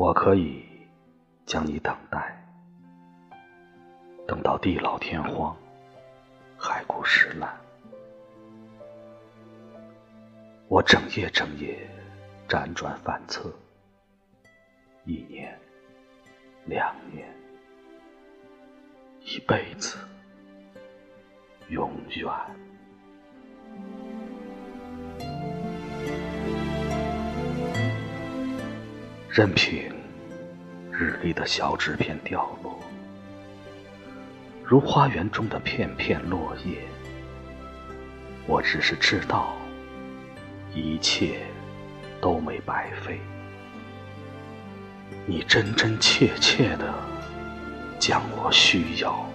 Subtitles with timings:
[0.00, 0.64] 我可以
[1.44, 2.42] 将你等待，
[4.26, 5.54] 等到地老天荒，
[6.56, 7.54] 海枯石烂。
[10.68, 11.86] 我整夜整夜
[12.48, 13.52] 辗转反侧，
[15.04, 15.54] 一年、
[16.64, 17.28] 两年、
[19.20, 19.98] 一辈子、
[21.68, 22.26] 永远。
[29.32, 29.89] 任凭
[31.00, 32.78] 日历的小纸片掉落，
[34.62, 36.82] 如花园中的片片落叶。
[38.46, 39.56] 我只是知道，
[40.74, 41.38] 一切
[42.20, 43.18] 都没白费。
[45.24, 46.92] 你真真切切的
[47.98, 49.26] 将我需要。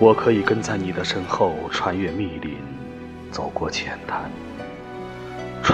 [0.00, 2.56] 我可以跟在你的身后，穿越密林。
[3.30, 4.30] 走过浅滩，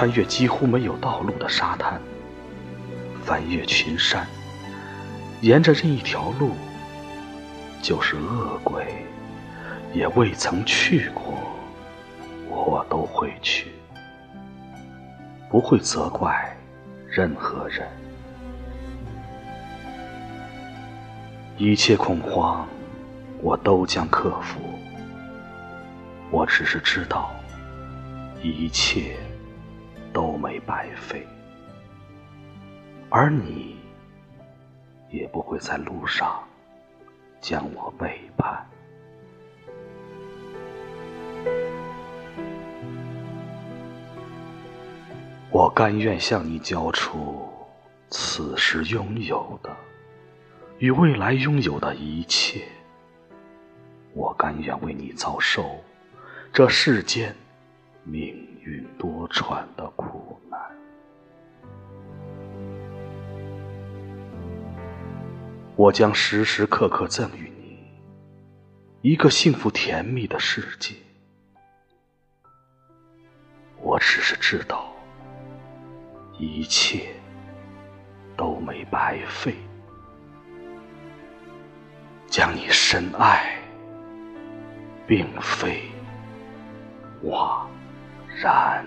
[0.04, 1.98] 穿越几乎没有道路的沙滩，
[3.24, 4.26] 翻越群山，
[5.40, 6.50] 沿着任一条路，
[7.80, 8.84] 就是恶鬼
[9.94, 11.38] 也未曾去过，
[12.50, 13.72] 我都会去，
[15.48, 16.54] 不会责怪
[17.08, 17.88] 任何人。
[21.56, 22.68] 一切恐慌，
[23.40, 24.60] 我都将克服。
[26.30, 27.30] 我只是知道。
[28.42, 29.16] 一切
[30.14, 31.26] 都没白费，
[33.10, 33.76] 而你
[35.10, 36.40] 也不会在路上
[37.40, 38.64] 将我背叛。
[45.50, 47.48] 我甘愿向你交出
[48.08, 49.76] 此时拥有的
[50.78, 52.62] 与未来拥有的一切，
[54.12, 55.82] 我甘愿为你遭受
[56.52, 57.34] 这世间。
[58.06, 59.83] 命运多舛的
[65.76, 67.84] 我将时时刻刻赠予你
[69.02, 70.94] 一个幸福甜蜜的世界。
[73.80, 74.94] 我只是知道，
[76.38, 77.08] 一切
[78.36, 79.54] 都没白费，
[82.28, 83.58] 将你深爱，
[85.08, 85.82] 并非
[87.22, 87.68] 枉。
[88.40, 88.86] 然。